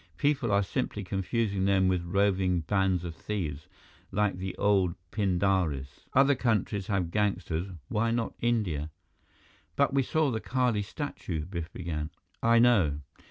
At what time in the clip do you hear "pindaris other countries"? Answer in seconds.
5.11-6.87